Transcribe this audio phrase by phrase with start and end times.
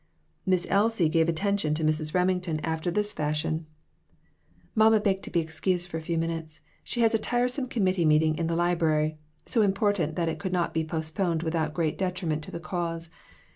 [0.47, 2.15] Miss Elsie gave attention to Mrs.
[2.15, 2.73] Remington 214 CHARACTER STUDIES.
[2.73, 3.13] after this
[3.45, 3.65] fashion
[4.73, 7.67] "Mamma begged to be ex cused for a very few minutes; she has a tiresome
[7.67, 11.99] committee meeting in the library, so important that it could not be postponed without great
[11.99, 13.11] detri ment to the cause.